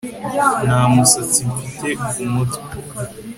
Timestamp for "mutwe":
2.33-2.63